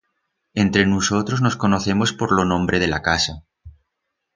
Entre 0.63 0.87
nusotros 0.87 1.41
nos 1.43 1.55
conocemos 1.57 2.11
por 2.11 2.31
lo 2.35 2.43
nombre 2.43 2.79
de 2.79 2.87
la 2.87 3.03
casa. 3.03 3.45